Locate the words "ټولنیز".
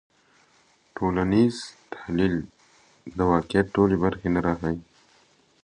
0.95-1.55